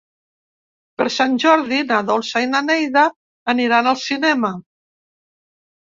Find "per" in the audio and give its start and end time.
1.01-1.05